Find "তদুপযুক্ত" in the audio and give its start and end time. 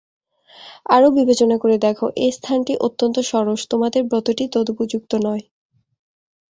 4.55-5.11